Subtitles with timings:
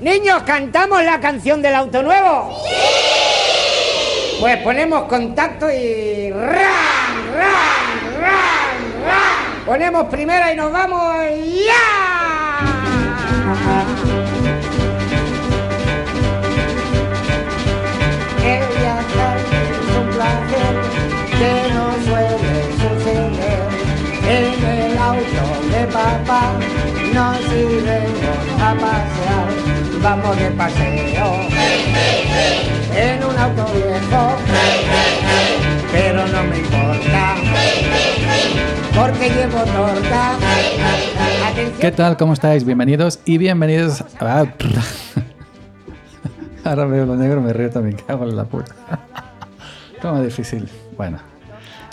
[0.00, 2.56] Niños, ¿cantamos la canción del auto nuevo?
[4.38, 6.46] Pues ponemos contacto y ¡ran,
[7.34, 9.64] ran, ran, ran!
[9.66, 11.16] Ponemos primera y nos vamos
[11.66, 12.60] ya.
[18.44, 20.74] El viajar es un placer
[21.38, 23.66] que no suele suceder.
[24.28, 26.52] En el auto de papá
[27.12, 29.57] nos iremos a pasear.
[30.08, 31.34] Vamos de paseo
[32.96, 34.36] en un auto viejo,
[35.92, 37.34] pero no me importa
[38.94, 40.32] porque llevo torta.
[41.50, 41.78] Atención.
[41.78, 42.16] ¿Qué tal?
[42.16, 42.64] ¿Cómo estáis?
[42.64, 44.46] Bienvenidos y bienvenidos a...
[46.64, 48.74] Ahora veo lo negro, me río también, cago en la puta.
[50.00, 50.66] Toma difícil.
[50.96, 51.18] Bueno.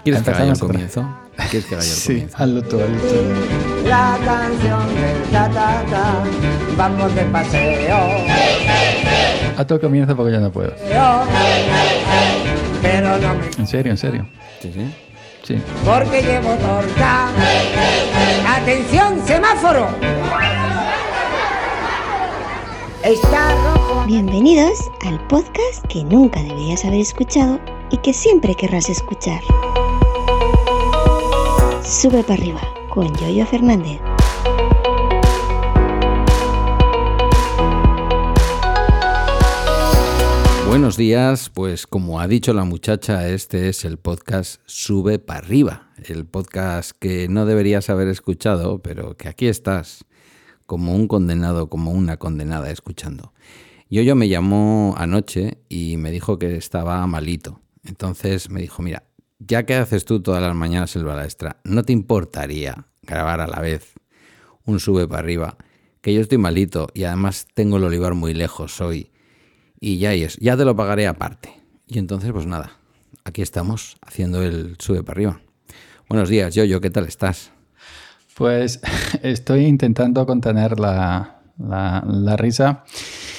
[0.06, 0.72] ¿Quieres que Empezamos otra.
[0.72, 1.06] comienzo?
[1.52, 2.38] ¿Quieres que haga yo el Sí, comienzo?
[2.38, 3.75] hazlo tú, hazlo tú.
[3.86, 6.24] La canción del ta ta ta,
[6.76, 7.98] vamos de paseo.
[9.58, 10.74] A tu comienzo porque yo no puedo.
[12.82, 14.28] Pero no me En serio, en serio.
[14.60, 14.96] Sí, sí.
[15.44, 15.62] Sí.
[15.86, 17.28] porque llevo torta.
[18.58, 19.88] Atención, semáforo.
[23.04, 24.04] Está rojo.
[24.08, 27.60] Bienvenidos al podcast que nunca deberías haber escuchado
[27.92, 29.42] y que siempre querrás escuchar.
[31.84, 32.62] Sube para arriba
[32.96, 34.00] con Yoyo Fernández.
[40.70, 45.90] Buenos días, pues como ha dicho la muchacha, este es el podcast Sube para arriba,
[46.06, 50.06] el podcast que no deberías haber escuchado, pero que aquí estás,
[50.66, 53.34] como un condenado, como una condenada escuchando.
[53.90, 57.60] Yo yo me llamó anoche y me dijo que estaba malito.
[57.84, 59.04] Entonces me dijo, mira,
[59.40, 63.60] ya que haces tú todas las mañanas el balestra, ¿no te importaría grabar a la
[63.60, 63.94] vez
[64.66, 65.58] un sube para arriba?
[66.02, 69.12] Que yo estoy malito y además tengo el olivar muy lejos hoy
[69.80, 71.54] y ya es, ya te lo pagaré aparte.
[71.88, 72.72] Y entonces, pues nada,
[73.24, 75.42] aquí estamos haciendo el sube para arriba.
[76.10, 77.52] Buenos días, Yoyo, ¿qué tal estás?
[78.36, 78.80] Pues
[79.24, 82.84] estoy intentando contener la, la- la risa.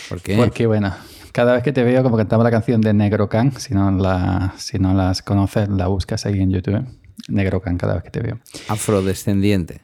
[0.08, 0.36] ¿Por qué?
[0.36, 0.94] Porque, bueno,
[1.36, 4.54] cada vez que te veo, como cantaba la canción de Negro Can, si no, la,
[4.56, 6.82] si no las conoces, la buscas ahí en YouTube.
[7.28, 8.38] Negro Can, cada vez que te veo.
[8.68, 9.82] Afrodescendiente.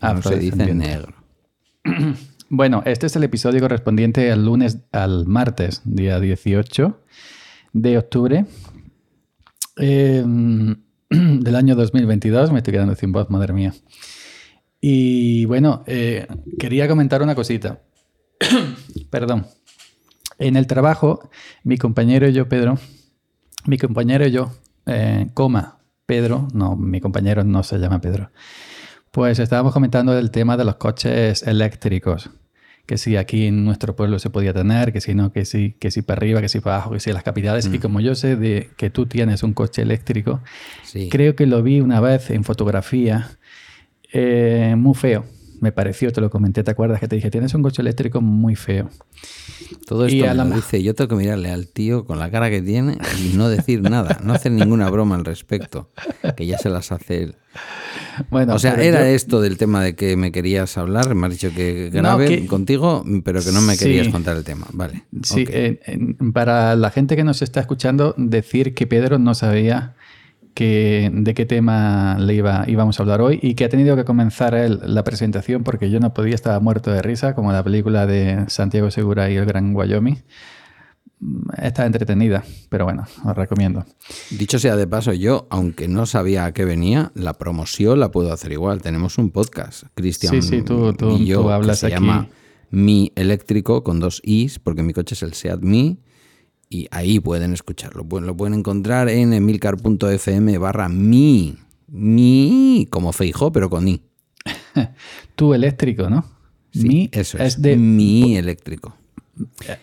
[0.00, 0.74] No se dice Afrodescendiente.
[0.74, 1.14] negro.
[2.48, 6.96] Bueno, este es el episodio correspondiente al lunes, al martes, día 18
[7.72, 8.46] de octubre
[9.78, 10.24] eh,
[11.10, 12.52] del año 2022.
[12.52, 13.74] Me estoy quedando sin voz, madre mía.
[14.80, 16.28] Y bueno, eh,
[16.58, 17.82] quería comentar una cosita.
[19.10, 19.46] Perdón.
[20.38, 21.30] En el trabajo,
[21.64, 22.78] mi compañero y yo, Pedro,
[23.64, 24.52] mi compañero y yo,
[24.86, 28.30] eh, coma, Pedro, no, mi compañero no se llama Pedro.
[29.10, 32.30] Pues estábamos comentando el tema de los coches eléctricos.
[32.84, 35.90] Que si aquí en nuestro pueblo se podía tener, que si no, que sí, que
[35.90, 37.68] si para arriba, que si para abajo, que si en las capitales.
[37.72, 40.40] Y como yo sé de que tú tienes un coche eléctrico,
[40.84, 41.08] Sí.
[41.08, 43.30] creo que lo vi una vez en fotografía
[44.12, 45.24] eh, muy feo.
[45.60, 47.00] Me pareció, te lo comenté, ¿te acuerdas?
[47.00, 48.90] Que te dije, tienes un coche eléctrico muy feo.
[49.86, 50.82] Todo y esto a me lo dice.
[50.82, 54.20] Yo tengo que mirarle al tío con la cara que tiene y no decir nada,
[54.22, 55.90] no hacer ninguna broma al respecto,
[56.36, 57.34] que ya se las hace él.
[58.30, 61.32] Bueno, o sea, era yo- esto del tema de que me querías hablar, me has
[61.32, 64.12] dicho que No, grabe que- contigo, pero que no me querías Sí.
[64.12, 64.66] contar el tema.
[64.72, 65.04] Vale.
[65.22, 65.80] Sí, eh,
[66.32, 69.95] para la gente que nos está escuchando, decir que Pedro no sabía
[70.56, 74.04] que, de qué tema le iba, íbamos a hablar hoy y que ha tenido que
[74.04, 78.06] comenzar él la presentación porque yo no podía, estaba muerto de risa, como la película
[78.06, 80.16] de Santiago Segura y el Gran Wyoming.
[81.20, 83.84] Mm, Está entretenida, pero bueno, os recomiendo.
[84.30, 88.32] Dicho sea de paso, yo, aunque no sabía a qué venía, la promoción la puedo
[88.32, 88.82] hacer igual.
[88.82, 92.04] Tenemos un podcast, Cristian Sí, sí, tú- tú- y yo, tú hablas que se aquí.
[92.06, 92.28] llama
[92.70, 95.98] Mi Eléctrico con dos Is, porque mi coche es el Seat Mi,
[96.68, 98.04] y ahí pueden escucharlo.
[98.04, 101.56] Pu- Lo pueden encontrar en emilcar.fm barra Mi.
[101.88, 104.02] Mi, como Feijó, pero con I.
[105.36, 106.24] Tú eléctrico, ¿no?
[106.72, 107.60] Sí, Mi eso es.
[107.62, 108.96] de Mi Eléctrico.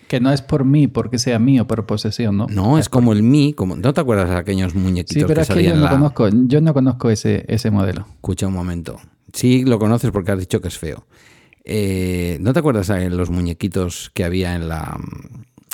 [0.08, 2.48] que no es por mí, porque sea mío, por posesión, ¿no?
[2.50, 5.42] No, es como el Mi, como, ¿no te acuerdas de aquellos muñequitos Sí, pero que
[5.42, 5.92] es que salían yo en no la...
[5.92, 8.06] conozco, yo no conozco ese, ese modelo.
[8.16, 9.00] Escucha un momento.
[9.32, 11.08] Sí, lo conoces porque has dicho que es feo.
[11.66, 15.00] Eh, ¿No te acuerdas de los muñequitos que había en la,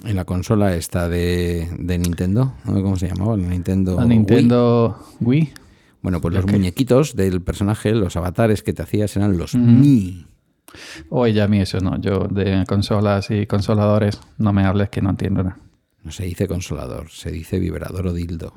[0.03, 2.53] en la consola esta de, de Nintendo?
[2.65, 3.35] ¿Cómo se llamaba?
[3.37, 3.95] La Nintendo.
[3.95, 4.09] La Wii.
[4.09, 5.53] Nintendo Wii.
[6.01, 10.25] Bueno, pues los muñequitos del personaje, los avatares que te hacías eran los Mi.
[11.09, 11.99] Oye, a mí eso no.
[11.99, 15.57] Yo de consolas y consoladores no me hables que no entiendo nada.
[16.03, 18.53] No se dice consolador, se dice vibrador o dildo.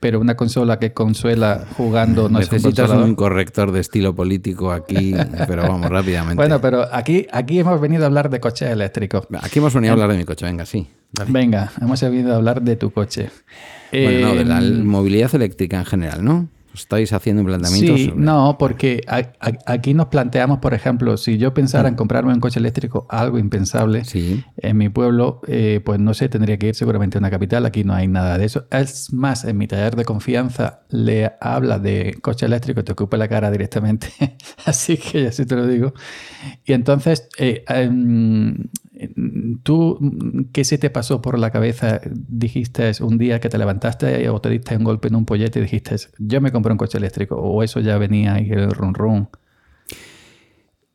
[0.00, 4.72] Pero una consola que consuela jugando no es un Necesitas un corrector de estilo político
[4.72, 5.14] aquí,
[5.46, 6.36] pero vamos rápidamente.
[6.36, 9.26] Bueno, pero aquí, aquí hemos venido a hablar de coches eléctricos.
[9.42, 10.88] Aquí hemos venido a hablar de mi coche, venga, sí.
[11.12, 11.30] dale.
[11.30, 13.30] Venga, hemos venido a hablar de tu coche.
[13.92, 16.48] Bueno, no, de la Eh, movilidad eléctrica en general, ¿no?
[16.72, 21.16] Estáis haciendo un planteamiento Sí, sobre- no, porque a- a- aquí nos planteamos, por ejemplo,
[21.16, 24.44] si yo pensara en comprarme un coche eléctrico, algo impensable, Sí.
[24.56, 27.82] en mi pueblo, eh, pues no sé, tendría que ir seguramente a una capital, aquí
[27.82, 28.66] no hay nada de eso.
[28.70, 33.26] Es más, en mi taller de confianza le habla de coche eléctrico te ocupa la
[33.28, 34.08] cara directamente,
[34.64, 35.92] así que ya sí te lo digo.
[36.64, 38.56] Y entonces, eh, em,
[39.62, 39.98] ¿tú
[40.52, 42.00] qué se te pasó por la cabeza?
[42.10, 45.62] Dijiste un día que te levantaste o te diste un golpe en un pollete y
[45.62, 49.28] dijiste, yo me compré un coche eléctrico, o eso ya venía ahí el run run.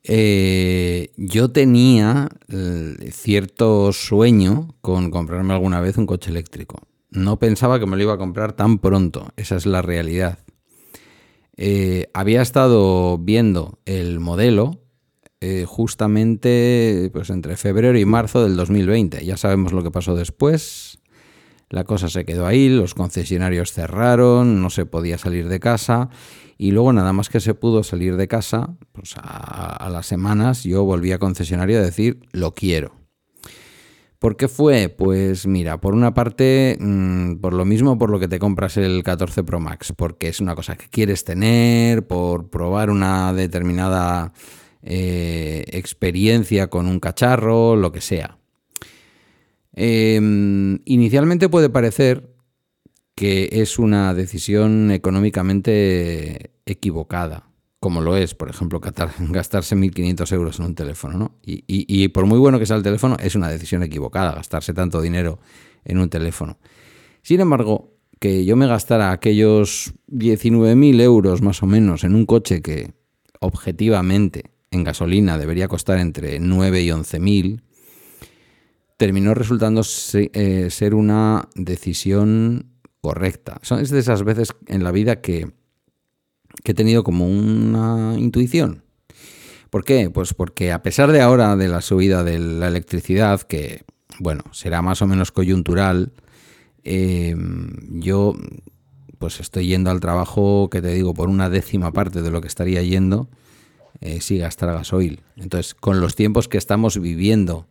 [0.07, 6.88] Eh, yo tenía eh, cierto sueño con comprarme alguna vez un coche eléctrico.
[7.10, 10.40] No pensaba que me lo iba a comprar tan pronto, esa es la realidad.
[11.57, 14.85] Eh, había estado viendo el modelo
[15.42, 19.26] eh, justamente pues, entre febrero y marzo del 2020.
[19.26, 21.00] Ya sabemos lo que pasó después.
[21.70, 26.10] La cosa se quedó ahí, los concesionarios cerraron, no se podía salir de casa
[26.58, 30.84] y luego nada más que se pudo salir de casa, pues a, las semanas yo
[30.84, 32.94] volví a concesionario a decir lo quiero.
[34.20, 34.90] ¿Por qué fue?
[34.90, 39.04] Pues mira, por una parte, mmm, por lo mismo por lo que te compras el
[39.04, 44.34] 14 Pro Max, porque es una cosa que quieres tener, por probar una determinada
[44.88, 48.38] eh, experiencia con un cacharro, lo que sea.
[49.74, 50.22] Eh,
[50.86, 52.30] inicialmente puede parecer
[53.16, 57.50] que es una decisión económicamente equivocada,
[57.80, 58.80] como lo es, por ejemplo,
[59.20, 61.18] gastarse 1.500 euros en un teléfono.
[61.18, 61.40] ¿no?
[61.44, 64.76] Y, y, y, por muy bueno que sea el teléfono, es una decisión equivocada gastarse
[64.76, 65.40] tanto dinero
[65.84, 66.60] en un teléfono.
[67.24, 72.62] Sin embargo, que yo me gastara aquellos 19.000 euros más o menos en un coche
[72.62, 72.94] que
[73.40, 77.62] objetivamente en gasolina debería costar entre 9 y 11.000,
[78.98, 79.81] terminó resultando
[80.13, 83.60] eh, ser una decisión correcta.
[83.62, 85.51] Son de esas veces en la vida que,
[86.63, 88.83] he tenido como una intuición.
[89.69, 90.10] ¿Por qué?
[90.10, 93.83] Pues porque a pesar de ahora de la subida de la electricidad, que
[94.19, 96.13] bueno, será más o menos coyuntural,
[96.83, 97.36] eh,
[97.89, 98.36] yo
[99.19, 102.48] pues estoy yendo al trabajo, que te digo, por una décima parte de lo que
[102.48, 103.30] estaría yendo,
[104.06, 105.24] eh, si gastara gasoil.
[105.36, 107.68] Entonces, con los tiempos que estamos viviendo,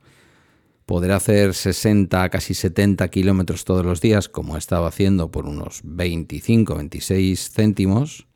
[0.84, 5.80] poder hacer 60, casi 70 kilómetros todos los días, como he estado haciendo por unos
[5.84, 8.26] 25, 26 céntimos,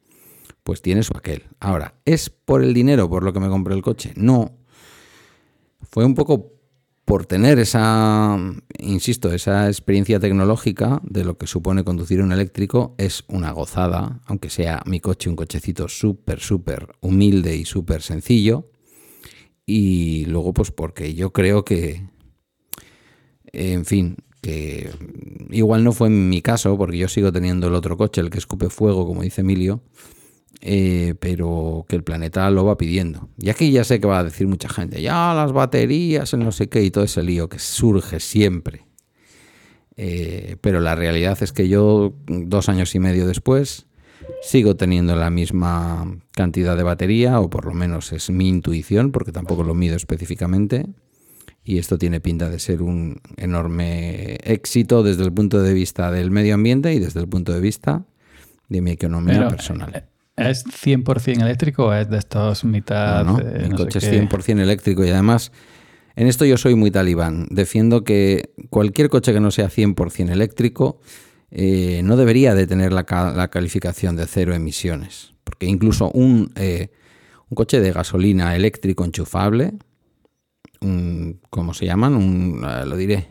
[0.63, 1.47] pues tiene su aquel.
[1.59, 4.13] Ahora, ¿es por el dinero por lo que me compré el coche?
[4.15, 4.53] No.
[5.91, 6.53] Fue un poco
[7.09, 8.37] por tener esa,
[8.79, 14.51] insisto, esa experiencia tecnológica de lo que supone conducir un eléctrico, es una gozada, aunque
[14.51, 18.71] sea mi coche un cochecito súper, súper humilde y súper sencillo.
[19.65, 22.03] Y luego, pues porque yo creo que,
[23.53, 24.91] en fin, que
[25.49, 28.69] igual no fue mi caso, porque yo sigo teniendo el otro coche, el que escupe
[28.69, 29.81] fuego, como dice Emilio,
[30.61, 33.29] eh, pero que el planeta lo va pidiendo.
[33.39, 36.53] Y aquí ya sé que va a decir mucha gente, ya las baterías, el no
[36.53, 38.87] sé qué, y todo ese lío que surge siempre.
[39.97, 43.87] Eh, pero la realidad es que yo, dos años y medio después,
[44.43, 49.33] sigo teniendo la misma cantidad de batería, o por lo menos es mi intuición, porque
[49.33, 50.87] tampoco lo mido específicamente.
[51.65, 56.31] Y esto tiene pinta de ser un enorme éxito desde el punto de vista del
[56.31, 58.07] medio ambiente y desde el punto de vista
[58.69, 60.08] de mi economía Pero, personal.
[60.39, 63.25] ¿Es 100% eléctrico o es de estos mitad?
[63.25, 64.11] No, no, eh, no coche es qué?
[64.29, 65.53] 100% eléctrico y además
[66.17, 67.47] en esto yo soy muy talibán.
[67.51, 71.01] Defiendo que cualquier coche que no sea 100% eléctrico
[71.51, 75.33] eh, no debería de tener la, ca- la calificación de cero emisiones.
[75.45, 76.91] Porque incluso un, eh,
[77.49, 79.73] un coche de gasolina eléctrico enchufable,
[80.81, 82.15] un, ¿cómo se llaman?
[82.15, 83.29] Un, eh, lo diré.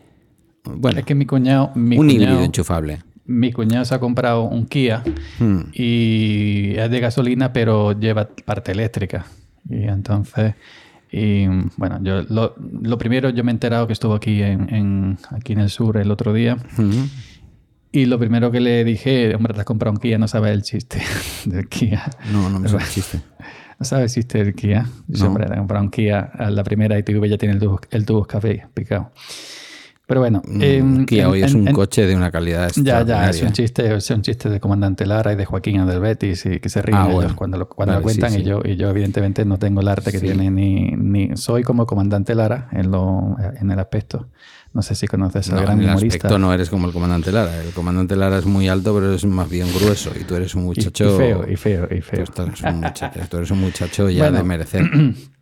[0.64, 3.02] Bueno, Es que mi cuñado, mi un cuñado, híbrido enchufable.
[3.28, 5.04] Mi cuñado se ha comprado un Kia
[5.38, 5.60] Hmm.
[5.72, 9.26] y es de gasolina, pero lleva parte eléctrica.
[9.70, 10.54] Y entonces,
[11.12, 15.18] y, bueno, yo lo, lo primero yo me he enterado que estuvo aquí en, en-
[15.30, 16.56] aquí en el sur el otro día.
[16.76, 17.06] Ujú.
[17.92, 20.62] Y lo primero que le dije, hombre, te has comprado un Kia, no sabes el
[20.62, 21.00] chiste
[21.46, 22.10] del Kia.
[22.32, 23.20] No, no me suena el chiste.
[23.78, 24.86] ¿No sabes el chiste del Kia?
[25.06, 25.28] Dice, No.
[25.30, 27.80] hombre, te has comprado un Kia a la primera y tu ya tiene el tubo,
[27.90, 29.12] el tubo café picado.
[30.08, 32.72] Pero bueno, Mm, em, Kia en- hoy es en- un en- coche de una calidad
[32.76, 36.00] Ya, ya, es un chiste, es un chiste de comandante Lara y de Joaquín del
[36.00, 37.36] Betis y que se ríen Ah, ellos bueno.
[37.36, 38.48] cuando lo, cuando Vale, lo cuentan sí, y sí.
[38.48, 40.24] yo y yo evidentemente no tengo el arte que Sí.
[40.24, 44.28] tiene ni, ni soy como comandante Lara en lo en el aspecto.
[44.72, 46.16] No sé si conoces al No, gran en el humorista.
[46.16, 47.62] aspecto no eres como el comandante Lara.
[47.62, 50.10] El comandante Lara es muy alto, pero es más bien grueso.
[50.18, 51.18] Y tú eres un y, y muchacho.
[51.18, 52.22] feo, y feo, y Tú feo.
[52.24, 54.38] estás un muchacho, tú eres un muchacho ya Bueno.
[54.38, 54.90] de merecer.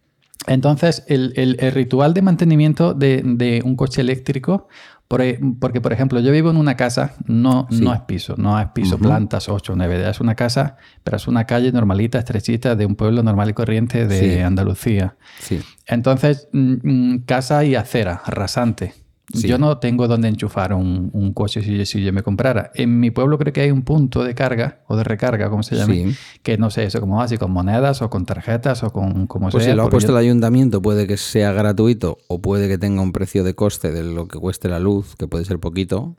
[0.46, 4.68] Entonces, el, el- el ritual de mantenimiento de, de un coche eléctrico,
[5.08, 7.80] por e- porque, por ejemplo, yo vivo en una casa, no, Sí.
[7.80, 11.28] no es piso, no es piso, plantas 8 o 9, es una casa, pero es
[11.28, 14.40] una calle normalita, estrechita, de un pueblo normal y corriente de Sí.
[14.40, 15.16] Andalucía.
[15.40, 15.60] Sí.
[15.86, 16.74] Entonces, mm,
[17.14, 18.94] mm, casa y acera, rasante.
[19.34, 19.48] Sí.
[19.48, 22.70] Yo no tengo donde enchufar un, un coche si, yo- si yo me comprara.
[22.74, 25.74] En mi pueblo creo que hay un punto de carga o de recarga, como se
[25.74, 26.14] llama, Sí.
[26.44, 29.64] que no sé, eso como así, con monedas o con tarjetas o con como Pues
[29.64, 29.72] sea.
[29.72, 33.02] si lo ha puesto yo- el ayuntamiento, puede que sea gratuito o puede que tenga
[33.02, 36.14] un precio de coste de lo que cueste la luz, que puede ser poquito.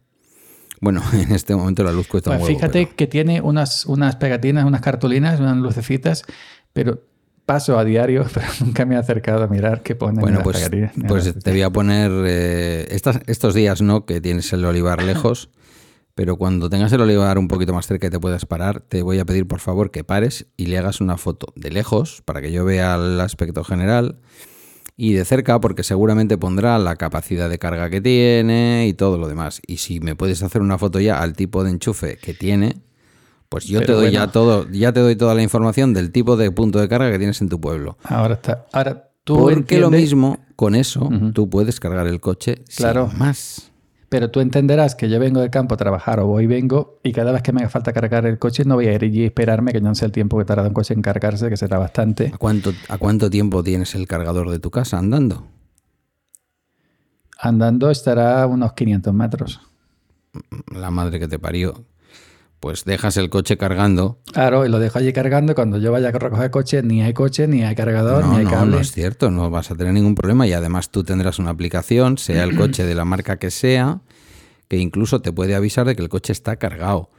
[0.81, 2.59] Bueno, en este momento la luz cuesta Pues un huevo.
[2.59, 6.23] fíjate pero- que tiene unas, unas pegatinas, unas cartulinas, unas lucecitas,
[6.73, 7.01] pero
[7.47, 10.69] paso a diario, pero nunca me he acercado a mirar qué ponen en las pues,
[11.07, 14.05] pues te voy a poner eh, estas, estos días, ¿no?
[14.05, 15.49] Que tienes el olivar lejos,
[16.13, 19.19] pero cuando tengas el olivar un poquito más cerca y te puedas parar, te voy
[19.19, 22.51] a pedir por favor que pares y le hagas una foto de lejos para que
[22.51, 24.17] yo vea el aspecto general
[24.97, 29.29] y de cerca porque seguramente pondrá la capacidad de carga que tiene y todo lo
[29.29, 29.61] demás.
[29.65, 32.81] Y si me puedes hacer una foto ya al tipo de enchufe que tiene,
[33.49, 34.11] pues yo te doy bueno.
[34.13, 37.17] ya todo, ya te doy toda la información del tipo de punto de carga que
[37.17, 37.97] tienes en tu pueblo.
[38.03, 38.65] Ahora está.
[38.73, 43.09] Ahora tú Porque lo mismo, con eso, tú puedes cargar el coche Claro.
[43.09, 43.71] sin más.
[44.09, 47.11] Pero tú entenderás que yo vengo del campo a trabajar o voy y vengo y
[47.11, 49.25] cada vez que me haga falta cargar el coche no voy a ir allí y
[49.25, 52.31] esperarme que no sé el tiempo que tarda un coche en cargarse, que será bastante.
[52.33, 55.45] ¿A cuánto, ¿A cuánto tiempo tienes el cargador de tu casa andando?
[57.39, 59.61] Andando estará unos 500 metros.
[60.73, 61.83] La madre que te parió.
[62.59, 64.17] Pues dejas el coche cargando.
[64.33, 67.13] Claro, y lo dejo allí cargando y cuando yo vaya a recoger coche, ni hay
[67.13, 68.71] coche, ni hay cargador, No, ni hay no, cable.
[68.71, 72.17] no es cierto, no vas a tener ningún problema y además tú tendrás una aplicación,
[72.17, 74.01] sea el coche de la marca que sea,
[74.67, 77.09] que incluso te puede avisar de que el coche está cargado.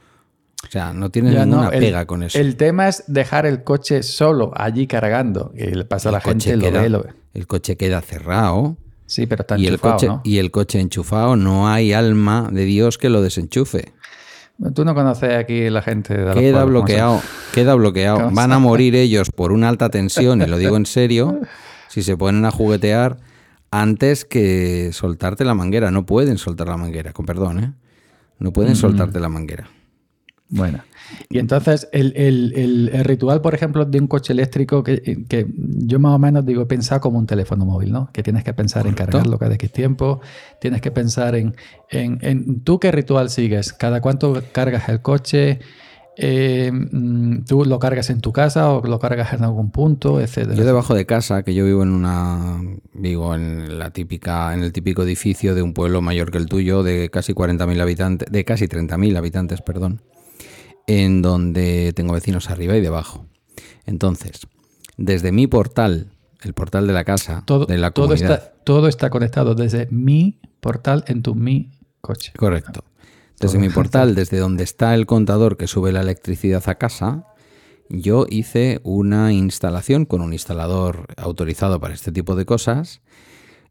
[0.61, 2.37] O sea, no tienes Ya ninguna no, el- pega con eso.
[2.37, 5.53] El tema es dejar el coche solo allí cargando.
[5.55, 7.09] Y le pasa a la El coche gente, lo queda- ve, lo ve.
[7.33, 8.75] El coche queda cerrado.
[9.05, 10.21] Sí, pero está y el enchufado, coche ¿no?
[10.25, 13.93] y el coche enchufado no hay alma de Dios que lo desenchufe
[14.73, 17.21] Tú no conoces aquí la gente de queda pueblos, ¿cómo bloqueado
[17.53, 18.17] queda bloqueado.
[18.23, 21.39] ¿Cómo van a morir ellos por una alta tensión y lo digo en serio
[21.87, 23.17] si se ponen a juguetear
[23.71, 25.91] antes que soltarte la manguera.
[25.91, 27.73] No pueden soltar la manguera con perdón ¿eh?
[28.39, 29.69] no pueden soltarte la manguera?
[30.49, 30.79] Bueno.
[31.29, 35.45] Y entonces el, el- el- el ritual, por ejemplo, de un coche eléctrico que, que
[35.55, 38.09] yo más o menos digo, he pensado como un teléfono móvil, ¿no?
[38.11, 40.21] Que tienes que pensar en cargarlo cada X tiempo,
[40.59, 41.55] tienes que pensar en,
[41.89, 45.59] en, en tú qué ritual sigues, cada cuánto cargas el coche,
[46.21, 50.55] Eh, mm, tú lo cargas en tu casa o lo cargas en algún punto, etcétera.
[50.55, 52.59] Yo debajo de casa, que yo vivo en una
[52.93, 56.83] vivo en la típica en el típico edificio de un pueblo mayor que el tuyo
[56.83, 60.01] de casi 40.000 habitantes, de casi 30.000 habitantes, perdón,
[60.89, 63.27] en donde tengo vecinos arriba y debajo.
[63.85, 64.47] Entonces,
[64.97, 66.07] desde mi portal,
[66.41, 69.87] el portal de la casa, todo, de la todo comunidad, está, todo está conectado desde
[69.91, 71.69] mi portal en tu mi
[72.01, 72.33] coche.
[72.35, 72.83] Correcto.
[73.39, 73.61] Desde Todo.
[73.61, 77.27] mi portal, desde donde está el contador que sube la electricidad a casa,
[77.89, 83.01] yo hice una instalación con un instalador autorizado para este tipo de cosas,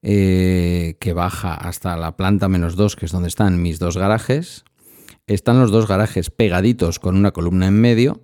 [0.03, 4.65] eh, que baja hasta la planta menos 2, que es donde están mis dos garajes.
[5.29, 8.23] Están los dos garajes pegaditos con una columna en medio.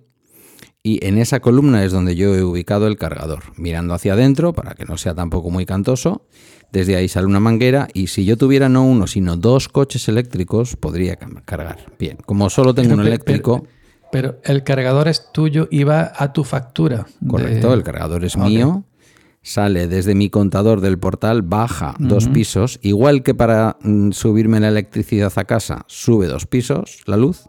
[0.83, 4.75] Y en esa columna es donde yo he ubicado el cargador, mirando hacia adentro para
[4.75, 6.27] que no sea tampoco muy cantoso.
[6.71, 10.75] Desde ahí sale una manguera y si yo tuviera no uno, sino dos coches eléctricos,
[10.75, 11.93] podría cargar.
[11.97, 13.67] Bien, como solo tengo Pero- un pero- eléctrico,
[14.11, 17.07] Pero el cargador es tuyo y va a tu factura.
[17.19, 18.85] de- correcto, el cargador es mío,
[19.45, 24.69] sale desde mi contador del portal, baja dos pisos, igual que para mm, subirme la
[24.69, 27.47] electricidad a casa, sube dos pisos la luz,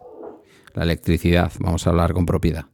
[0.74, 2.66] la electricidad, vamos a hablar con propiedad.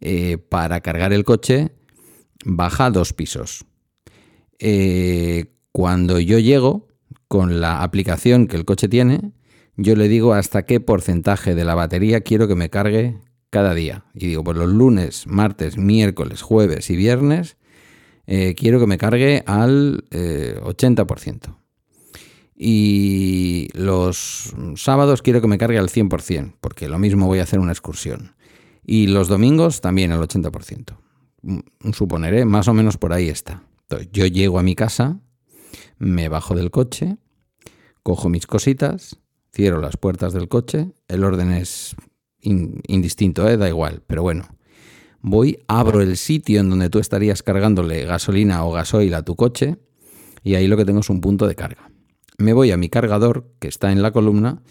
[0.00, 1.70] Eh, para cargar el coche,
[2.44, 3.64] baja dos pisos.
[4.58, 6.88] Eh, cuando yo llego
[7.28, 9.30] con la aplicación que el coche tiene,
[9.76, 13.16] yo le digo hasta qué porcentaje de la batería quiero que me cargue
[13.50, 14.06] cada día.
[14.12, 17.56] Y digo, pues los lunes, martes, miércoles, jueves y viernes,
[18.32, 21.56] eh, quiero que me cargue al eh, 80%.
[22.62, 27.58] Y los sábados quiero que me cargue al 100%, porque lo mismo voy a hacer
[27.58, 28.34] una excursión.
[28.86, 30.96] Y los domingos también al 80%.
[31.42, 31.58] Mm,
[31.92, 33.62] Suponeré, más o menos por ahí está.
[33.82, 35.18] Entonces, yo llego a mi casa,
[35.98, 37.16] me bajo del coche,
[38.02, 39.18] cojo mis cositas,
[39.52, 41.96] cierro las puertas del coche, el orden es
[42.40, 43.56] in- indistinto, ¿eh?
[43.56, 44.46] da igual, pero bueno.
[45.22, 49.76] Voy, abro el sitio en donde tú estarías cargándole gasolina o gasoil a tu coche
[50.42, 51.90] y ahí lo que tengo es un punto de carga.
[52.38, 54.62] Me voy a mi cargador, que está en la columna,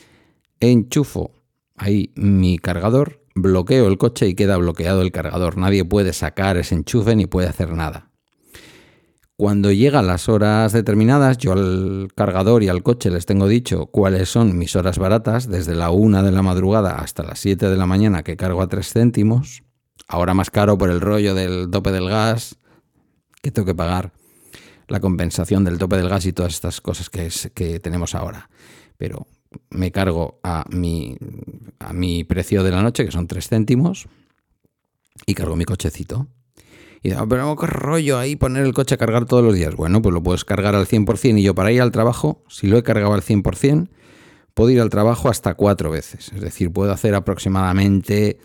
[0.60, 1.40] enchufo
[1.76, 5.58] ahí mi cargador, bloqueo el coche y queda bloqueado el cargador.
[5.58, 8.10] Nadie puede sacar ese enchufe ni puede hacer nada.
[9.38, 14.28] Cuando llegan las horas determinadas, yo al cargador y al coche les tengo dicho cuáles
[14.28, 17.86] son mis horas baratas, desde la 1 de la madrugada hasta las 7 de la
[17.86, 19.64] mañana que cargo a 3 céntimos.
[20.10, 22.58] Ahora más caro por el rollo del tope del gas,
[23.42, 24.12] que tengo que pagar
[24.88, 28.50] la compensación del tope del gas y todas estas cosas que, es- que tenemos ahora.
[28.98, 29.28] Pero
[29.70, 31.16] me cargo a mi,
[31.80, 34.08] a mi precio de la noche, que son 3 céntimos,
[35.26, 36.28] y cargo mi cochecito.
[37.02, 39.76] Y digo, pero qué rollo ahí poner el coche a cargar todos los días.
[39.76, 42.78] Bueno, pues lo puedes cargar al 100% y yo para ir al trabajo, si lo
[42.78, 43.90] he cargado al 100%,
[44.54, 46.32] puedo ir al trabajo hasta cuatro veces.
[46.34, 48.38] Es decir, puedo hacer aproximadamente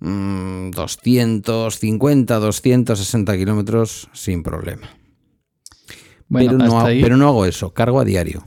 [0.00, 4.88] mm, 250, 260 kilómetros sin problema.
[6.28, 8.44] Bueno, pero, no hago, ahí- pero no hago eso, cargo a diario.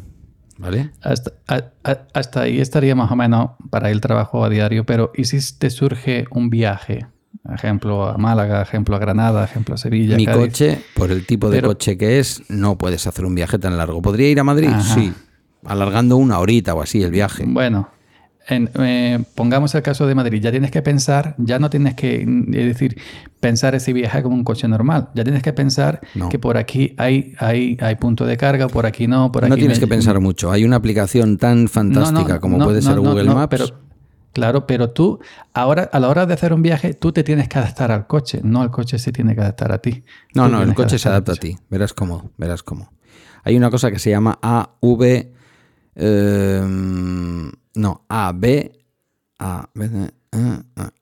[0.58, 0.92] ¿Vale?
[1.02, 5.12] Hasta, a- a- hasta ahí estaría más o menos para el trabajo a diario, pero
[5.14, 7.08] ¿y si te surge un viaje?
[7.54, 10.16] Ejemplo a Málaga, ejemplo a Granada, ejemplo a Sevilla.
[10.16, 10.40] Mi Cádiz.
[10.42, 13.78] coche, por el tipo de Pero- coche que es, no puedes hacer un viaje tan
[13.78, 14.02] largo.
[14.02, 14.70] ¿Podría ir a Madrid?
[14.70, 14.96] Ajá.
[14.96, 15.14] Sí.
[15.66, 17.44] Alargando una horita o así el viaje.
[17.46, 17.90] Bueno,
[18.48, 20.42] en- eh, pongamos el caso de Madrid.
[20.42, 22.98] Ya tienes que pensar, ya no tienes que mm, es decir,
[23.40, 25.10] pensar ese viaje como un coche normal.
[25.16, 26.30] Ya tienes que pensar No.
[26.30, 29.56] que por aquí hay, hay, hay punto de carga, por aquí no, por aquí no
[29.56, 30.52] tienes me- que pensar mucho.
[30.52, 33.48] Hay una aplicación tan No, no, fantástica como puede ser Google Maps.
[33.50, 33.86] pero-
[34.34, 35.20] claro, pero tú,
[35.54, 38.42] ahora, a la hora de hacer un viaje, tú te tienes que adaptar al coche,
[38.44, 40.04] no el coche se tiene que adaptar a ti.
[40.34, 41.58] No, Tú no, el coche se adapta a ti.
[41.70, 42.92] Verás cómo, verás cómo.
[43.44, 45.32] Hay una cosa que se llama AV.
[45.98, 46.62] eh,
[47.86, 48.46] no, AB.
[48.46, 48.72] Eh,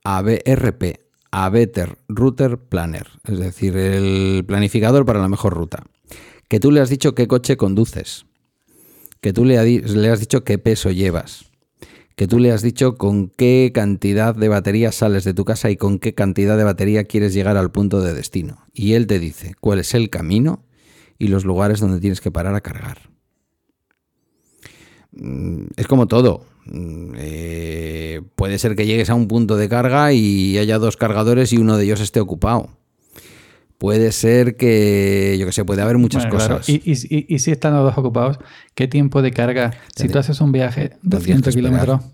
[0.04, 1.00] ABRP.
[1.32, 3.08] ABETER Router Planner.
[3.24, 5.84] Es decir, el planificador para la mejor ruta.
[6.50, 8.26] Que tú le has dicho qué coche conduces.
[9.22, 11.46] Que tú le has dicho qué peso llevas.
[12.16, 15.78] Que tú le has dicho con qué cantidad de batería sales de tu casa y
[15.78, 18.58] con qué cantidad de batería quieres llegar al punto de destino.
[18.74, 20.66] Y él te dice cuál es el camino
[21.18, 23.10] y los lugares donde tienes que parar a cargar.
[25.14, 26.46] Mm, Es como todo.
[26.66, 31.52] Mm, eh, puede ser que llegues a un punto de carga y haya dos cargadores
[31.54, 32.70] y uno de ellos esté ocupado.
[33.78, 36.56] Puede ser que, yo que sé, puede haber muchas Bueno, claro.
[36.58, 36.70] cosas.
[36.70, 38.38] Y, y- y- y si están los dos ocupados,
[38.76, 39.74] ¿qué tiempo de carga?
[39.96, 41.72] Si tú haces un viaje que 200 esperar.
[41.72, 42.12] kilómetros,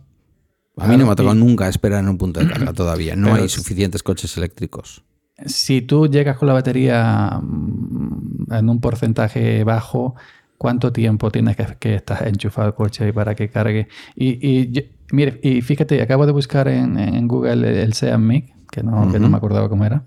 [0.78, 3.16] A mí no me ha tocado nunca esperar en un punto de carga todavía.
[3.16, 5.04] No hay es- suficientes coches eléctricos.
[5.46, 10.16] si tú llegas con la batería mm, en un porcentaje bajo,
[10.60, 13.88] ¿cuánto tiempo tienes que, que estar enchufado el coche para que cargue?
[14.16, 18.54] Y, y mire, y fíjate, acabo de buscar en, en Google el, el Seat Mii,
[18.72, 19.32] que no, que no Ujú.
[19.32, 20.04] me acordaba cómo era.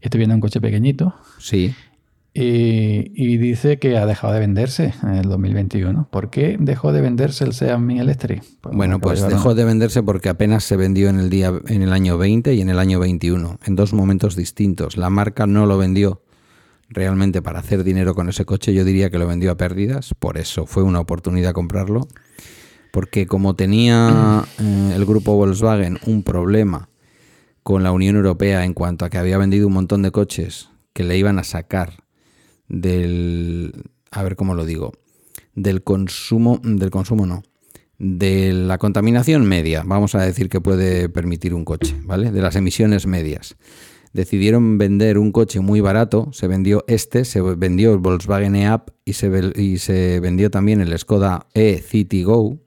[0.00, 1.74] Estoy viendo un coche pequeñito Sí.
[2.32, 6.08] y, y dice que ha dejado de venderse en el 2021.
[6.10, 8.42] ¿Por qué dejó de venderse el Seat Mii Electric?
[8.60, 11.92] Pues Bueno, pues dejó de venderse porque apenas se vendió en el día en el
[11.92, 14.96] año 20 y en el año 21, en dos momentos distintos.
[14.96, 16.22] La marca no lo vendió
[16.90, 20.36] realmente para hacer dinero con ese coche, yo diría que lo vendió a pérdidas, por
[20.36, 22.06] eso fue una oportunidad comprarlo,
[22.90, 26.88] porque como tenía eh, el grupo Volkswagen un problema
[27.62, 31.04] con la Unión Europea en cuanto a que había vendido un montón de coches que
[31.04, 32.04] le iban a sacar
[32.68, 34.92] del a ver cómo lo digo,
[35.54, 37.44] del consumo del consumo no,
[37.98, 42.32] de la contaminación media, vamos a decir que puede permitir un coche, ¿vale?
[42.32, 43.56] De las emisiones medias.
[44.12, 49.12] Decidieron vender un coche muy barato, se vendió este, se vendió el Volkswagen e-Up y
[49.12, 52.58] se, vendió también el Skoda e-City Go,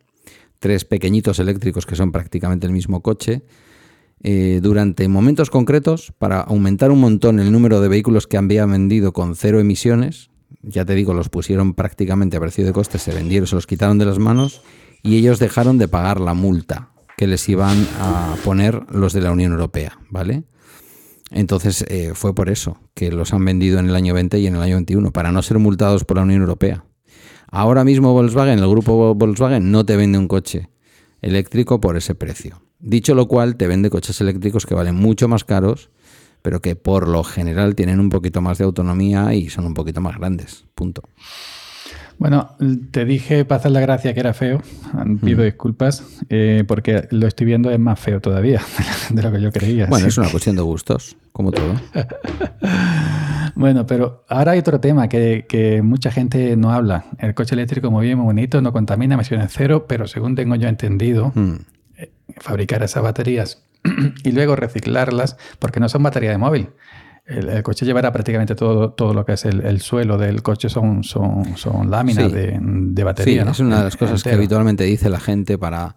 [0.60, 3.44] tres pequeñitos eléctricos que son prácticamente el mismo coche,
[4.22, 9.12] eh, durante momentos concretos para aumentar un montón el número de vehículos que habían vendido
[9.12, 10.30] con cero emisiones.
[10.62, 13.98] Ya te digo, los pusieron prácticamente a precio de coste, se vendieron, se los quitaron
[13.98, 14.62] de las manos
[15.02, 19.32] y ellos dejaron de pagar la multa que les iban a poner los de la
[19.32, 20.46] Unión Europea, ¿vale?
[21.34, 24.56] Entonces eh, fue por eso que los han vendido en el año 20 y en
[24.56, 26.86] el año 21, para no ser multados por la Unión Europea.
[27.52, 30.70] Ahora mismo Volkswagen, el grupo Volkswagen, no te vende un coche
[31.22, 32.62] eléctrico por ese precio.
[32.80, 35.90] Dicho lo cual, te vende coches eléctricos que valen mucho más caros,
[36.42, 40.02] pero que por lo general tienen un poquito más de autonomía y son un poquito
[40.02, 40.66] más grandes.
[40.76, 41.02] Punto.
[42.18, 42.52] Bueno,
[42.92, 44.62] te dije para hacer la gracia que era feo.
[45.24, 48.62] Pido disculpas eh, porque lo estoy viendo es más feo todavía
[49.10, 49.88] de lo que yo creía.
[49.88, 51.74] Bueno, es una cuestión de gustos, como todo.
[53.56, 57.06] Bueno, pero ahora hay otro tema que, que mucha gente no habla.
[57.20, 60.68] El coche eléctrico muy bien, muy bonito, no contamina, emisiones cero, pero según tengo yo
[60.68, 61.54] entendido, Mm.
[61.98, 63.64] eh, fabricar esas baterías
[64.24, 66.70] y luego reciclarlas, porque no son baterías de móvil.
[67.26, 70.68] El, el coche llevará prácticamente todo, todo lo que es el, el suelo del coche,
[70.70, 72.36] son, son, son láminas Sí.
[72.38, 73.46] de, de Sí, batería.
[73.46, 73.52] ¿no?
[73.52, 75.96] es una de las cosas que habitualmente dice la gente para...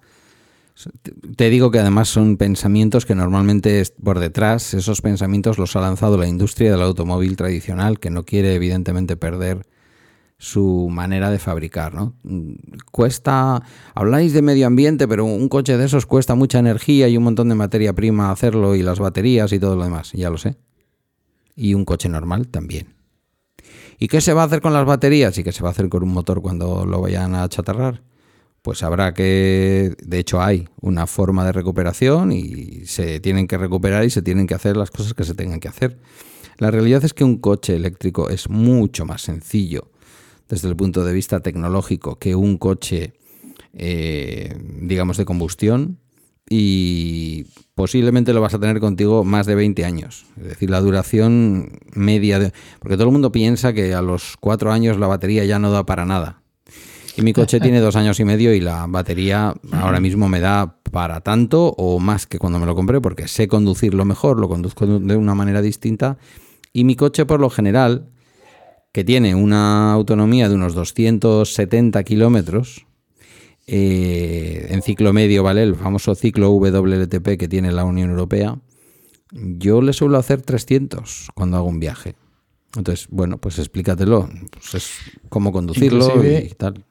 [1.36, 6.18] Te digo que además son pensamientos que normalmente por detrás, esos pensamientos los ha lanzado
[6.18, 9.66] la industria del automóvil tradicional, que no quiere evidentemente perder
[10.38, 12.14] su manera de fabricar, ¿no?
[12.92, 13.62] Cuesta,
[13.94, 17.48] habláis de medio ambiente, pero un coche de esos cuesta mucha energía y un montón
[17.48, 20.56] de materia prima hacerlo y las baterías y todo lo demás, ya lo sé.
[21.56, 22.94] Y un coche normal también.
[23.98, 25.36] ¿Y qué se va a hacer con las baterías?
[25.38, 28.02] ¿Y qué se va a hacer con un motor cuando lo vayan a chatarrar?
[28.62, 34.04] Pues habrá que, de hecho hay una forma de recuperación y se tienen que recuperar
[34.04, 35.98] y se tienen que hacer las cosas que se tengan que hacer.
[36.58, 39.90] La realidad es que un coche eléctrico es mucho más sencillo
[40.48, 43.14] desde el punto de vista tecnológico que un coche,
[43.72, 45.98] eh, digamos, de combustión
[46.48, 50.26] y posiblemente lo vas a tener contigo más de 20 años.
[50.38, 52.52] Es decir, la duración media de...
[52.78, 55.84] Porque todo el mundo piensa que a los cuatro años la batería ya no da
[55.84, 56.42] para nada.
[57.16, 60.78] Y mi coche tiene dos años y medio y la batería ahora mismo me da
[60.92, 64.86] para tanto o más que cuando me lo compré porque sé conducirlo mejor, lo conduzco
[64.86, 66.18] de una manera distinta.
[66.72, 68.08] Y mi coche por lo general,
[68.92, 72.85] que tiene una autonomía de unos 270 kilómetros,
[73.66, 75.62] eh, en ciclo medio, ¿vale?
[75.62, 78.58] El famoso ciclo WLTP que tiene la Unión Europea,
[79.32, 82.14] yo le suelo hacer 300 cuando hago un viaje.
[82.76, 84.28] Entonces, bueno, pues explícatelo.
[84.52, 84.90] Pues es
[85.28, 86.84] cómo conducirlo Inclusive- y tal.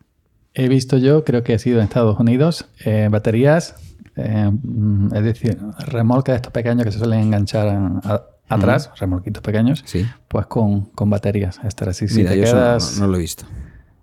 [0.54, 3.76] He visto yo, creo que he sido en Estados Unidos, eh, baterías,
[4.16, 4.50] eh,
[5.14, 9.84] es decir, remolques de estos pequeños que se suelen enganchar a- a- atrás, remolquitos pequeños,
[9.86, 10.06] Sí.
[10.30, 11.60] pues con, con baterías.
[11.66, 12.08] Estar así.
[12.08, 13.46] Si Mira, te yo eso no- quedas, no, lo he visto.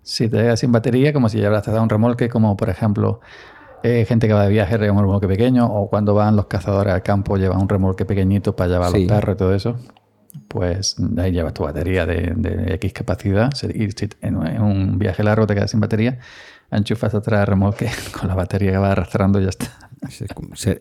[0.03, 3.19] Si te quedas sin batería, como si llevaras a un remolque, como por ejemplo,
[3.83, 6.93] eh, gente que va de viaje lleva un remolque pequeño, o cuando van los cazadores
[6.93, 9.05] al campo llevan un remolque pequeñito para llevar Sí.
[9.05, 9.75] los perros y todo eso.
[10.47, 13.51] Pues ahí llevas tu batería de, de X capacidad.
[13.53, 16.19] Si- Y si en, un viaje largo te quedas sin batería,
[16.71, 17.87] enchufas atrás remolque
[18.19, 19.67] con la batería que va arrastrando y ya está.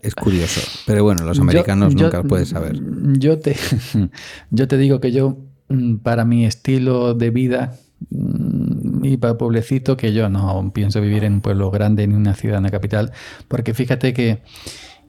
[0.03, 0.61] Es, curioso.
[0.87, 2.77] Pero bueno, los americanos Yo- nunca puedes saber.
[3.19, 3.57] Yo te,
[4.51, 5.37] yo te digo que yo,
[5.69, 7.75] mm, para mi estilo de vida
[8.11, 8.62] mm,
[9.03, 12.35] y para el pueblecito, que yo no pienso vivir en un pueblo grande ni una
[12.35, 13.13] ciudad, en la capital,
[13.49, 14.43] porque fíjate que,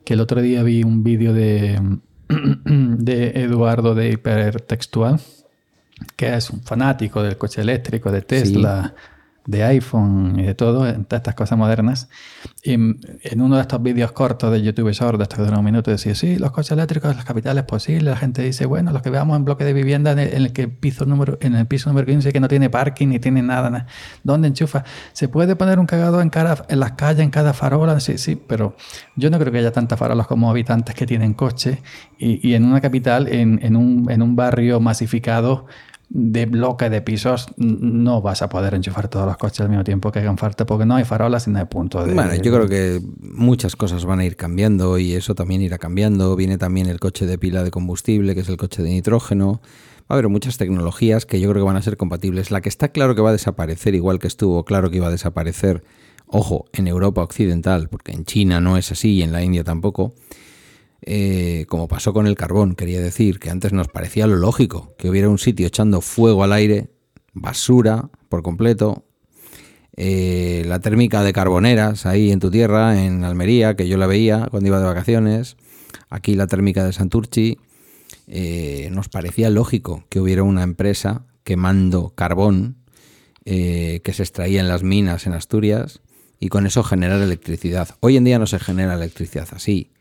[0.04, 1.80] que el otro día vi un vídeo de,
[2.66, 5.20] de Eduardo de Hipertextual,
[6.16, 8.96] que es un fanático del coche eléctrico, de Tesla,
[9.46, 12.10] de iPhone y de todo, de todas estas cosas modernas.
[12.64, 15.66] Y en en uno de estos vídeos cortos de YouTube Short, de estos duran un
[15.66, 18.10] minuto, decía, sí, los coches eléctricos las capitales posible.
[18.10, 20.54] La gente dice, bueno, los que veamos en bloque de vivienda en el, en el
[20.54, 23.70] que piso número, en el piso número 15 que no tiene parking ni tiene nada,
[23.70, 23.88] na-
[24.24, 24.84] ¿dónde enchufa?
[25.14, 28.00] ¿Se puede poner un cargador en, cada, en las calles, en cada farola?
[28.00, 28.76] Sí, sí, pero
[29.16, 31.82] yo no creo que haya tantas farolas como habitantes que tienen coche.
[32.18, 35.66] Y, y en una capital, en, en un, en un barrio masificado,
[36.16, 40.12] de bloque de pisos no vas a poder enchufar todos los coches al mismo tiempo
[40.12, 42.14] que hagan falta porque no hay farolas y no hay punto de...
[42.14, 46.36] Bueno, yo creo que muchas cosas van a ir cambiando y eso también irá cambiando.
[46.36, 49.60] Viene también el coche de pila de combustible, que es el coche de nitrógeno.
[50.02, 52.52] Va a haber muchas tecnologías que yo creo que van a ser compatibles.
[52.52, 55.12] La que está claro que va a desaparecer, igual que estuvo claro que iba a
[55.12, 55.84] desaparecer,
[56.28, 60.14] ojo, en Europa Occidental, porque en China no es así y en la India tampoco,
[61.06, 65.10] eh, como pasó con el carbón, quería decir que antes nos parecía lo lógico que
[65.10, 66.90] hubiera un sitio echando fuego al aire,
[67.34, 69.06] basura por completo,
[69.96, 74.48] eh, la térmica de carboneras ahí en tu tierra, en Almería, que yo la veía
[74.50, 75.56] cuando iba de vacaciones,
[76.10, 77.60] aquí la térmica de Santurchi,
[78.28, 82.78] eh, nos parecía lógico que hubiera una empresa quemando carbón
[83.46, 86.02] eh, que se extraía en las minas en Asturias
[86.40, 87.90] y con eso generar electricidad.
[88.00, 89.92] Hoy en día no se genera electricidad así.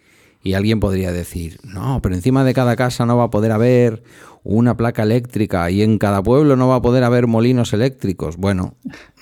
[0.42, 4.02] Y alguien podría decir, no, pero encima de cada casa no va a poder haber
[4.44, 8.36] una placa eléctrica y en cada pueblo no va a poder haber molinos eléctricos.
[8.36, 8.74] Bueno,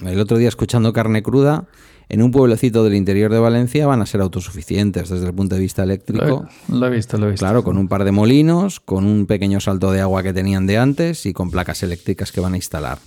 [0.05, 1.67] el otro día escuchando carne cruda,
[2.09, 5.61] en un pueblecito del interior de Valencia van a ser autosuficientes desde el punto de
[5.61, 6.49] vista eléctrico.
[6.69, 7.45] Lo, lo he visto, lo he visto.
[7.45, 10.79] Claro, con un par de molinos, con un pequeño salto de agua que tenían de
[10.79, 12.99] antes y con placas eléctricas que van a instalar.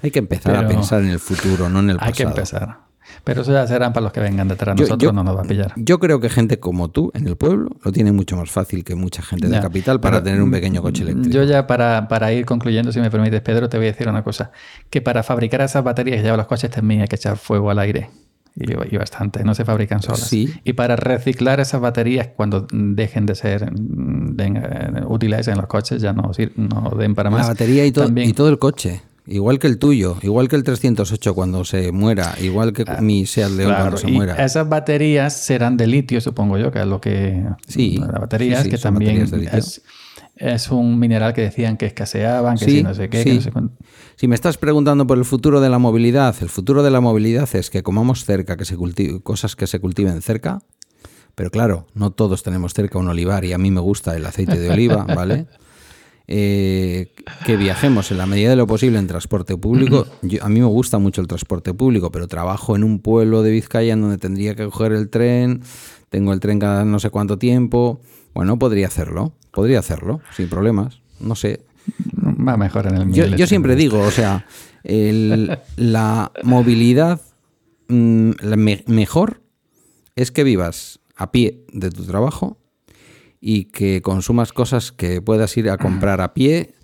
[0.00, 2.08] Hay que empezar a pensar en el futuro, no en el pasado.
[2.08, 2.85] Hay que empezar.
[3.24, 4.76] Pero eso ya serán para los que vengan detrás.
[4.78, 5.72] Nosotros yo- no nos va a pillar.
[5.76, 8.94] Yo creo que gente como tú en el pueblo lo tiene mucho más fácil que
[8.94, 11.30] mucha gente de Ya, capital para tener un pequeño coche eléctrico.
[11.34, 14.22] Yo ya para, para ir concluyendo, si me permites, Pedro, te voy a decir una
[14.22, 14.50] cosa.
[14.90, 17.78] Que para fabricar esas baterías que llevan los coches también hay que echar fuego al
[17.78, 18.10] aire.
[18.58, 20.20] Y, y bastante, no se fabrican solas.
[20.20, 20.50] Sí.
[20.64, 25.66] Y para reciclar esas baterías cuando dejen de ser mm, den, eh, útiles en los
[25.66, 27.42] coches, ya no, no den para más.
[27.42, 29.02] La batería y, to- También- y todo el coche.
[29.26, 33.50] Igual que el tuyo, igual que el 308 cuando se muera, igual que mi Seat
[33.50, 34.44] León Claro, cuando se y muera.
[34.44, 37.44] esas baterías serán de litio, supongo yo, que es lo que...
[37.66, 39.82] Sí, Las baterías, sí, sí, que también baterías es,
[40.36, 43.40] es un mineral que decían que escaseaban, que Sí, si no sé qué, que no
[43.40, 43.74] sé cuánto.
[44.14, 47.48] Si me estás preguntando por el futuro de la movilidad, el futuro de la movilidad
[47.54, 50.60] es que comamos cerca, que se cultive, cosas que se cultiven cerca.
[51.34, 54.58] Pero claro, no todos tenemos cerca un olivar y a mí me gusta el aceite
[54.58, 55.46] de oliva, ¿vale?
[56.28, 57.12] Eh,
[57.44, 60.06] que viajemos en la medida de lo posible en transporte público.
[60.22, 63.52] Yo- a mí me gusta mucho el transporte público, pero trabajo en un pueblo de
[63.52, 65.62] Vizcaya en donde tendría que coger el tren,
[66.10, 68.00] tengo el tren cada no sé cuánto tiempo.
[68.34, 71.00] Bueno, podría hacerlo, podría hacerlo, sin problemas.
[71.20, 71.60] No sé,
[72.46, 74.46] Va mejor en el yo, yo siempre digo, o sea,
[74.82, 77.20] el- la movilidad
[77.88, 79.42] mm, la me- mejor
[80.16, 82.58] es que vivas a pie de tu trabajo
[83.40, 86.74] y que consumas cosas que puedas ir a comprar a pie,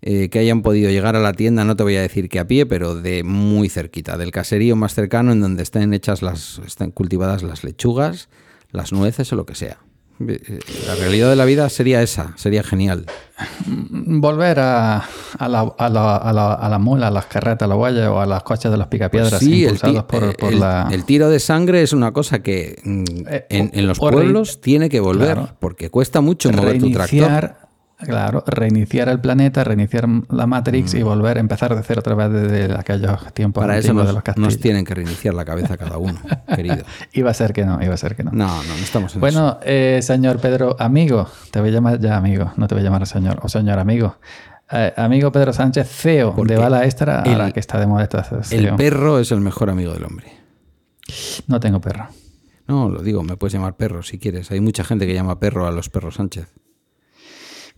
[0.00, 2.46] eh, que hayan podido llegar a la tienda, no te voy a decir que a
[2.46, 6.92] pie, pero de muy cerquita, del caserío más cercano en donde estén hechas las, estén
[6.92, 8.28] cultivadas las lechugas,
[8.70, 9.78] las nueces o lo que sea.
[10.26, 13.06] Eh, La realidad de la vida sería esa, sería genial.
[13.66, 15.04] Volver a,
[15.38, 18.10] a, la, a, la, a, la, a la mula, a las carretas, a la guaya
[18.12, 20.60] o a los coches de los picapiedras Pues sí, el, impulsados ti- por, por el-
[20.60, 20.88] la...
[20.90, 24.88] el tiro de sangre es una cosa que mm, Eh, en, en los pueblos tiene
[24.88, 25.56] que volver, Claro.
[25.60, 27.54] porque cuesta mucho mover tu tractor.
[27.98, 32.30] Claro, reiniciar el planeta, reiniciar la Matrix y volver a empezar de cero otra vez
[32.30, 33.66] desde aquellos tiempos Mm.
[33.66, 34.46] Para eso nos, de los castillos.
[34.54, 36.18] nos tienen que reiniciar la cabeza cada uno,
[36.54, 36.84] querido.
[37.12, 38.30] Iba a ser que no, iba a ser que no.
[38.32, 39.20] No, no, no estamos en eso.
[39.20, 42.84] Bueno, eh, señor Pedro, amigo, te voy a llamar ya amigo, no te voy a
[42.84, 44.16] llamar señor o señor amigo.
[44.70, 48.02] Eh, amigo Pedro Sánchez, CEO Porque de Bala Extra, el- ahora que está de moda
[48.02, 48.76] esta El CEO.
[48.76, 50.26] perro es el mejor amigo del hombre.
[51.46, 52.08] No tengo perro.
[52.66, 54.50] No, lo digo, me puedes llamar perro si quieres.
[54.50, 56.48] Hay mucha gente que llama perro a los perros Sánchez.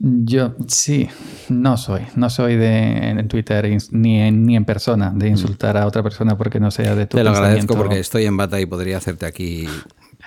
[0.03, 1.09] Yo sí,
[1.51, 5.87] no soy, no soy de en Twitter ni en, ni en persona de insultar a
[5.87, 7.21] otra persona porque no sea de tu Mm.
[7.21, 9.69] Te lo agradezco porque estoy en bata y podría hacerte aquí.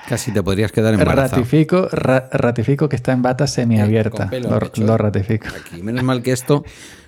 [0.08, 1.38] Casi te podrías quedar embarazado.
[1.42, 4.30] Ratifico, ra- ratifico que está en bata semiabierta.
[4.42, 4.98] Lo, ¿eh?
[4.98, 5.48] ratifico.
[5.48, 5.82] Aquí.
[5.82, 6.64] Menos mal que esto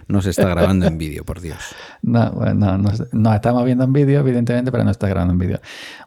[0.08, 1.58] no se está grabando en vídeo, por Dios.
[2.02, 5.40] No, bueno, no, no, no estamos viendo en vídeo, evidentemente, pero no está grabando en
[5.40, 5.60] vídeo.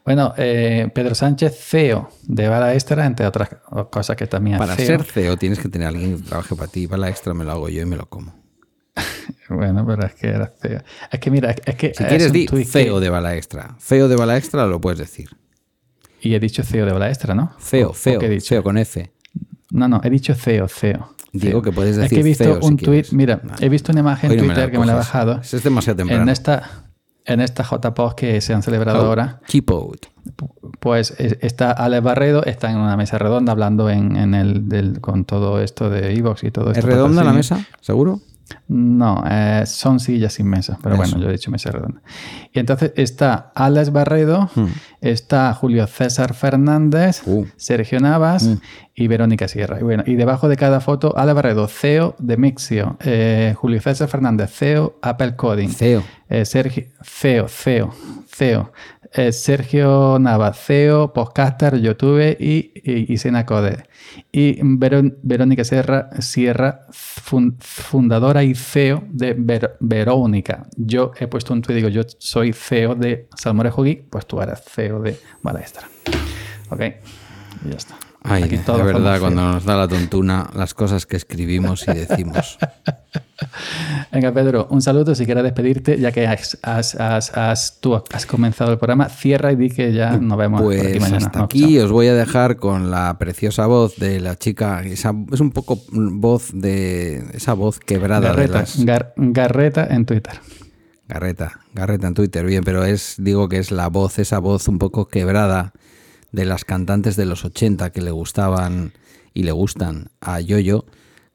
[0.05, 3.49] Bueno, eh, Pedro Sánchez, CEO de Bala Extra, entre otras
[3.91, 4.87] cosas que también Para CEO.
[4.87, 6.87] ser CEO tienes que tener a alguien que trabaje para ti.
[6.87, 8.35] Para la extra me lo hago yo y me lo como.
[9.49, 10.81] Bueno, pero es que era CEO.
[11.11, 11.93] Es que mira, es que.
[11.95, 13.77] Si es quieres, di tuit que- CEO de bala extra.
[13.81, 15.29] CEO de bala extra lo puedes decir.
[16.21, 17.53] Y he dicho CEO de Bala Extra, ¿no?
[17.59, 18.49] Feo, ¿O- o feo, qué he dicho?
[18.49, 19.13] feo con F.
[19.71, 21.15] No, no, he dicho CEO, CEO.
[21.33, 23.09] Digo que puedes Es decir que he visto si un quieres.
[23.11, 23.65] tweet, mira, Vale.
[23.67, 25.41] he visto una imagen en no me Twitter que me la he bajado.
[25.43, 26.23] Es demasiado temprano.
[26.23, 26.63] En esta,
[27.25, 30.07] en esta JPOS que se han celebrado ahora, Keep out.
[30.81, 35.01] pues es- está Alex Barredo, está en una mesa redonda hablando en, en el, del-
[35.01, 36.79] con todo esto de Evox y todo esto.
[36.81, 37.65] ¿Es redonda la mesa?
[37.81, 38.21] ¿Seguro?
[38.69, 41.03] No, eh, son sillas sin mesa, pero Eso.
[41.03, 42.01] bueno, yo he dicho mesa redonda.
[42.53, 44.67] Y entonces está Alex Barredo, Hmm.
[45.01, 47.47] está Julio César Fernández, Uh.
[47.57, 48.55] Sergio Navas Mm.
[48.95, 49.79] y Verónica Sierra.
[49.81, 54.09] Y bueno, y debajo de cada foto, Alex Barredo, CEO de Mixio, eh, Julio César
[54.09, 56.03] Fernández, CEO Apple Coding, CEO.
[56.31, 57.93] eh, Sergio, CEO, CEO,
[58.31, 58.73] CEO.
[59.13, 63.85] Eh, Sergio Navas, CEO, podcaster, YouTube y, y, y Senacode.
[64.33, 70.67] Y Verón- Verónica Sierra, Sierra fun- fundadora y CEO de Ver- Verónica.
[70.77, 74.61] Yo he puesto un tweet, digo, yo soy CEO de Salmorejo Geek, pues tú eres
[74.65, 75.89] CEO de Balestra.
[76.71, 76.81] Ok,
[77.65, 77.97] y ya está.
[78.29, 82.59] Ay, Aquí somos verdad, cuando nos da la tontuna, las cosas que escribimos y decimos.
[84.13, 85.15] Venga, Pedro, un saludo.
[85.15, 89.71] Si quieres despedirte, ya que has, has- tú has comenzado el programa, cierra y di
[89.71, 91.27] que ya nos vemos por aquí Pues mañana.
[91.27, 94.83] hasta aquí os voy a dejar con la preciosa voz de la chica.
[94.83, 97.25] Esa, es un poco voz de.
[97.33, 98.85] Esa voz quebrada de Garreta, las.
[98.85, 100.35] Gar- Garreta en Twitter.
[101.09, 104.79] Garreta, Garreta en Twitter, bien, pero es, digo que es la voz, esa voz un
[104.79, 105.73] poco quebrada
[106.33, 108.93] de las cantantes de los 80 que le gustaban
[109.35, 110.85] y le gustan a Yoyo.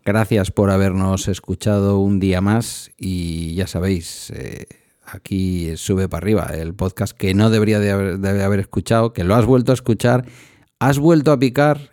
[0.05, 4.67] Gracias por habernos escuchado un día más y ya sabéis, eh,
[5.05, 9.23] aquí sube para arriba el podcast que no debería de haber, de haber escuchado, que
[9.23, 10.25] lo has vuelto a escuchar,
[10.79, 11.89] has vuelto a picar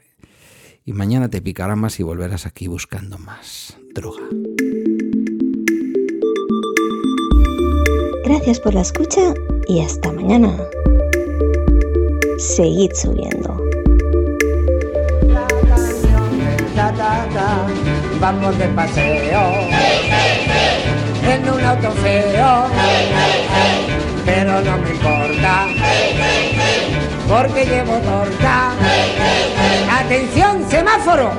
[0.84, 4.22] y mañana te picará más y volverás aquí buscando más droga.
[8.24, 9.34] Gracias por la escucha
[9.68, 10.56] y hasta mañana.
[12.40, 13.54] Seguid subiendo.
[18.18, 19.42] Vamos de paseo.
[21.22, 22.66] en un auto feo,
[24.24, 25.66] pero no me importa,
[27.28, 28.72] porque llevo torta.
[30.00, 31.32] Atención, semáforo.